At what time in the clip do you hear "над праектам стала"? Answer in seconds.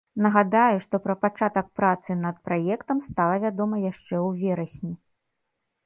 2.23-3.35